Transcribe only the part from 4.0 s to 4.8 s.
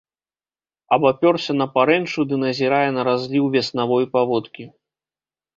паводкі.